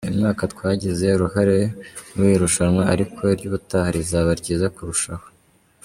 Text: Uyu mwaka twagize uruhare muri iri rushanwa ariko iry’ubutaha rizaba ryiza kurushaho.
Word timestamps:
Uyu 0.05 0.19
mwaka 0.19 0.43
twagize 0.53 1.05
uruhare 1.11 1.57
muri 2.13 2.29
iri 2.31 2.41
rushanwa 2.43 2.83
ariko 2.93 3.19
iry’ubutaha 3.33 3.87
rizaba 3.97 4.31
ryiza 4.41 4.67
kurushaho. 4.75 5.25